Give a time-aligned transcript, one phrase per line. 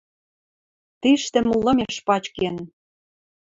[1.01, 2.55] Тиштӹм лымеш пачкен